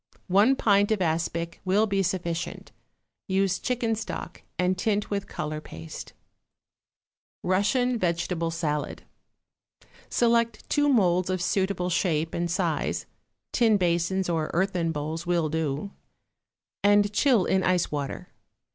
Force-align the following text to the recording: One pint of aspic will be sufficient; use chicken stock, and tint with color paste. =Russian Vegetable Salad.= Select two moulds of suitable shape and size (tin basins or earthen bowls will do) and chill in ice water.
One 0.29 0.55
pint 0.55 0.89
of 0.91 0.99
aspic 0.99 1.61
will 1.63 1.85
be 1.85 2.01
sufficient; 2.01 2.71
use 3.27 3.59
chicken 3.59 3.93
stock, 3.93 4.41
and 4.57 4.75
tint 4.75 5.11
with 5.11 5.27
color 5.27 5.61
paste. 5.61 6.13
=Russian 7.43 7.99
Vegetable 7.99 8.49
Salad.= 8.49 9.03
Select 10.09 10.67
two 10.69 10.89
moulds 10.89 11.29
of 11.29 11.39
suitable 11.39 11.91
shape 11.91 12.33
and 12.33 12.49
size 12.49 13.05
(tin 13.51 13.77
basins 13.77 14.27
or 14.27 14.49
earthen 14.55 14.91
bowls 14.91 15.27
will 15.27 15.49
do) 15.49 15.91
and 16.83 17.13
chill 17.13 17.45
in 17.45 17.61
ice 17.61 17.91
water. 17.91 18.29